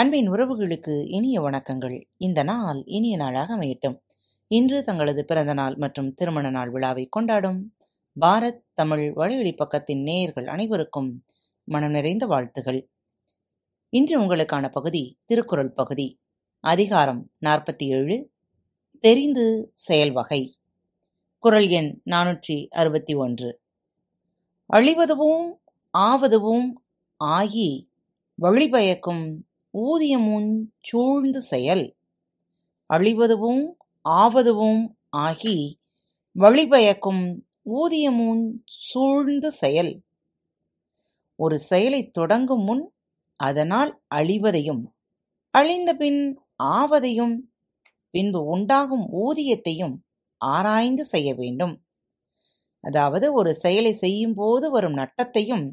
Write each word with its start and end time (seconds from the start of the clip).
அன்பின் 0.00 0.30
உறவுகளுக்கு 0.30 1.08
இனிய 1.08 1.40
வணக்கங்கள். 1.40 2.04
இந்த 2.16 2.42
நாள் 2.42 2.82
இனிய 2.84 3.16
நாளாக 3.16 3.56
அமையட்டும். 3.56 4.00
இன்று 4.46 4.82
தங்களது 4.82 5.24
பிறந்த 5.24 5.54
நாள் 5.54 5.76
மற்றும் 5.76 6.14
திருமண 6.14 6.50
நாள் 6.50 6.70
விழாவை 6.70 7.06
கொண்டாடும் 7.06 7.74
பாரத் 8.20 8.60
தமிழ் 8.74 9.12
வழிவழி 9.16 9.56
பக்கத்தின் 9.56 10.02
நேயர்கள் 10.02 10.46
அனைவருக்கும் 10.46 11.24
மனம் 11.64 11.90
நிறைந்த 11.90 12.26
வாழ்த்துகள். 12.26 12.88
இன்று 13.88 14.20
உங்களுக்கான 14.20 14.70
பகுதி 14.70 15.18
திருக்குறள் 15.24 15.72
பகுதி. 15.72 16.20
அதிகாரம் 16.60 17.30
நாற்பத்தி 17.46 17.84
ஏழு 17.84 18.30
தெரிந்து 19.00 19.70
செயல்வகை 19.72 20.54
குரல் 21.38 21.68
எண் 21.68 22.02
நானூற்றி 22.10 22.68
அறுபத்தி 22.68 23.14
ஒன்று. 23.14 23.60
அழிவதுவும் 24.72 25.52
ஆவதுவும் 25.90 26.84
ஆகி 27.16 27.90
வழிபயக்கும் 28.42 29.48
ஊதியமுஞ் 29.78 30.62
சூழ்ந்த 30.80 31.40
செயல். 31.40 31.96
அழிவதுவும் 32.88 33.66
ஆவதுவும் 34.02 34.96
ஆகி 35.08 35.78
வழிபயக்கும் 36.38 37.42
ஊதியமுஞ் 37.64 38.54
சூழ்ந்து 38.64 39.52
செயல். 39.52 40.02
ஒரு 41.36 41.58
செயலைத் 41.58 42.12
தொடங்கும் 42.12 42.64
முன் 42.64 42.92
அதனால் 43.36 44.02
அழிவதையும் 44.14 44.82
அழிந்தபின் 45.58 46.34
ஆவதையும் 46.64 47.36
பின்பு 48.10 48.44
உண்டாகும் 48.44 49.12
ஊதியத்தையும் 49.12 49.96
ஆராய்ந்து 50.36 51.04
செய்ய 51.04 51.34
வேண்டும். 51.34 51.84
அதாவது 52.80 53.32
ஒரு 53.32 53.54
செயலை 53.54 53.92
செய்யும்போது 53.92 54.70
வரும் 54.70 54.94
நட்டத்தையும் 54.94 55.70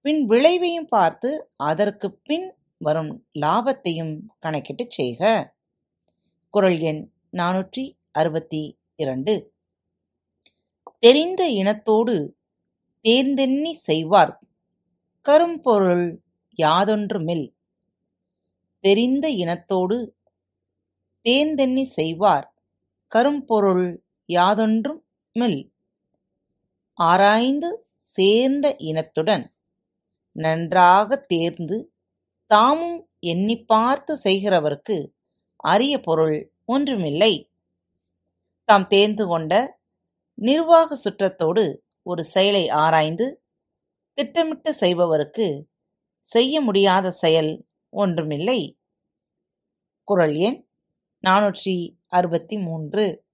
பின் 0.00 0.28
விளைவையும் 0.28 0.86
பார்த்து 0.88 1.50
அதற்குப் 1.56 2.20
பின் 2.24 2.57
வரும் 2.80 3.26
லாபத்தையும் 3.38 4.20
கணக்கிட்டுச் 4.40 4.90
செய்க. 4.90 5.54
குரல் 6.50 6.78
எண் 6.78 7.12
நானூற்றி 7.32 7.92
அறுபத்தி 8.10 8.78
இரண்டு. 8.96 9.52
தெரிந்த 10.98 11.48
இனத்தோடு 11.48 12.32
தேர்ந்தெண்ணி 13.04 13.72
செய்வார். 13.72 14.40
கரும்பொருள் 15.26 16.22
யாதொன்றுமில் 16.58 17.46
தெரிந்த 18.84 19.28
இனத்தோடு 19.28 19.98
தேர்ந்தெண்ணி 21.26 21.84
செய்வார். 21.84 22.46
கரும்பொருள் 23.12 24.02
யாதொன்றும் 24.28 25.02
மில் 25.32 25.72
ஆராய்ந்து 26.94 27.86
சேர்ந்த 27.94 28.74
இனத்துடன் 28.78 29.44
நன்றாகத் 30.32 31.28
தேர்ந்து 31.28 31.92
தாமும் 32.48 33.08
எண்ணிப் 33.20 33.68
பார்த்து 33.68 34.18
செய்கிறவர்க்கு 34.24 35.12
அரிய 35.56 36.00
பொருள் 36.00 36.52
ஒன்றுமில்லை. 36.64 37.50
தாம் 38.64 38.86
தேர்ந்து 38.86 39.26
கொண்ட 39.26 39.80
நிர்வாக 40.34 40.96
சுற்றத்தோடு 40.96 41.76
ஒரு 42.02 42.24
செயலை 42.24 42.68
ஆராய்ந்து 42.68 43.44
திட்டமிட்டு 44.12 44.72
செய்பவருக்கு 44.72 45.64
செய்ய 46.18 46.60
முடியாத 46.60 47.10
செயல் 47.10 47.66
ஒன்றுமில்லை. 47.90 48.78
குரல் 50.04 50.34
எண் 50.34 50.66
நானூற்றி 51.28 51.96
அறுபத்தி 52.08 52.58
மூன்று. 52.58 53.24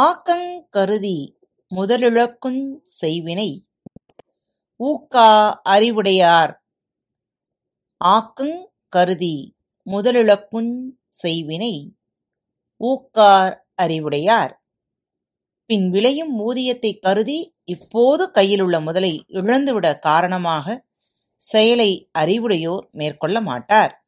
ஆக்கங் 0.00 0.68
கருதி 0.70 1.38
முதலிழக்குஞ் 1.74 2.78
செய்வினை. 3.00 3.58
ஊக்கா 4.76 5.60
அறிவுடையார் 5.62 6.63
ஆக்குங் 8.06 8.66
கருதி 8.88 9.56
முதலிழக்குஞ் 9.86 10.90
செய்வினை 11.22 11.90
ஊக்கார் 12.84 13.66
அறிவுடையார். 13.74 14.64
பின் 15.66 15.90
விளையும் 15.90 16.38
ஊதியத்தைக் 16.38 17.02
கருதி 17.02 17.54
இப்போது 17.64 18.30
கையிலுள்ள 18.30 18.80
முதலை 18.80 19.24
இழந்துவிட 19.26 19.98
காரணமாக 19.98 20.86
செயலை 21.34 22.10
அறிவுடையோர் 22.18 22.90
மேற்கொள்ள 22.90 23.40
மாட்டார். 23.40 24.04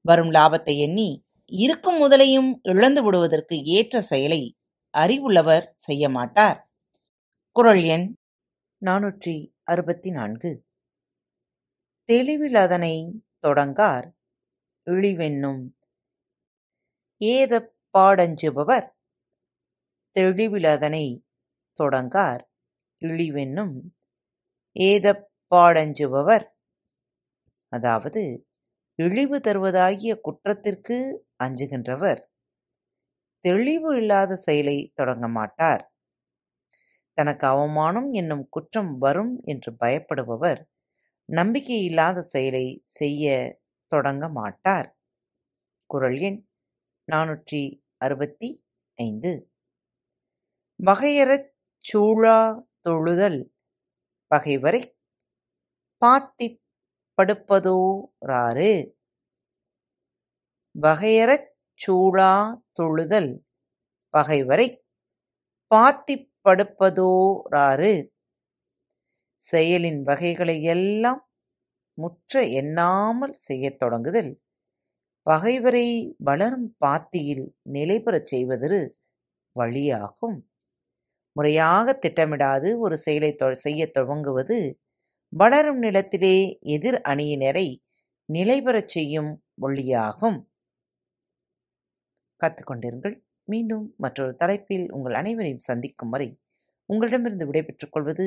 வரும் 0.00 0.30
லாபத்தை 0.30 0.78
எண்ணி 0.78 1.24
இருக்கும் 1.46 2.02
முதலையும் 2.02 2.58
இழந்து 2.62 3.02
விடுவதற்கு 3.02 3.62
ஏற்ற 3.64 4.00
செயலை 4.00 4.56
அறிவுள்ளவர் 4.98 5.66
செய்ய 5.74 6.08
மாட்டார். 6.08 6.70
குரல் 7.52 7.82
எண் 7.82 8.16
நானூற்றி 8.84 9.52
அறுபத்தி 9.64 10.10
நான்கு. 10.10 10.64
தெளிவில் 12.08 12.54
அதனை 12.54 12.94
தொடங்கார். 13.38 14.06
இழிவென்னும் 14.86 15.62
ஏதப் 17.20 17.70
பாடஞ்சுபவர் 17.94 18.86
தெளிவில் 20.16 20.64
அதனை 20.64 21.04
தொடங்கார். 21.78 22.42
இழிவென்னும் 23.02 23.74
ஏதப் 24.76 25.24
பாடஞ்சுபவர் 25.50 26.46
அதாவது 27.72 28.22
இழிவு 28.98 29.38
தருவதாகிய 29.38 30.12
குற்றத்திற்கு 30.20 30.98
அஞ்சுகின்றவர். 31.44 32.20
தெளிவு 33.44 33.96
இல்லாத 33.96 34.36
செயலை 34.36 34.92
தொடங்க 34.94 35.28
மாட்டார். 35.28 35.82
தனக்கு 37.18 37.46
அவமானம் 37.46 38.12
என்னும் 38.12 38.46
குற்றம் 38.48 38.98
வரும் 38.98 39.40
என்று 39.44 39.70
பயப்படுபவர் 39.80 40.60
நம்பிக்கை 41.28 41.84
இல்லாத 41.84 42.22
செயலை 42.22 42.78
செய்ய 42.82 43.26
தொடங்க 43.86 44.28
மாட்டார். 44.28 44.98
குரல் 45.86 46.18
எண் 46.18 46.46
நானூற்றி 47.12 47.82
அறுபத்தி 47.96 48.62
ஐந்து. 48.94 49.50
வகையறச் 50.84 51.48
சூழா 51.78 52.66
தொழுதல் 52.82 53.52
பகைவரை 54.26 54.96
பாத்தி 55.98 56.62
படுப்பதோராறு. 57.18 58.72
வகையறச் 60.82 61.48
சூழா 61.72 62.62
தொழுதல் 62.80 63.44
பகைவரை 64.10 64.84
பாத்தி 65.66 66.32
படுப்பதோராறு. 66.44 68.13
செயலின் 69.52 70.02
வகைகளையெல்லாம் 70.02 71.20
முற்ற 71.98 72.44
எண்ணாமல் 72.44 73.32
செய்யத் 73.32 73.82
தொடங்குதல். 73.84 74.32
பகைவரை 75.22 76.14
வளரும் 76.18 76.76
பாத்தியில் 76.86 77.52
நிலைபெறச் 77.72 78.24
செய்வதொரு 78.24 78.80
வழியாகும். 79.56 80.38
முறையாகத் 81.36 82.04
திட்டமிடாது 82.06 82.78
ஒரு 82.78 82.96
செயலை 82.96 83.36
செய்யத் 83.52 83.96
துவங்குவது 83.96 84.58
வளரும் 85.28 85.78
நிலத்திலே 85.78 86.58
எதிர் 86.60 87.00
அணியினரை 87.04 87.68
நிலைபெறச் 88.32 88.88
செய்யும் 88.88 89.44
வழியாகும். 89.62 90.38
கற்றுக்கொண்டிருங்கள் 92.40 93.16
மீண்டும் 93.44 93.94
மற்றொரு 93.96 94.36
தலைப்பில் 94.36 94.92
உங்கள் 94.92 95.14
அனைவரையும் 95.14 95.60
சந்திக்கும் 95.60 96.08
வரை 96.08 96.40
உங்களிடமிருந்து 96.86 97.46
விடைபெற்றுக் 97.46 97.92
கொள்வது 97.92 98.26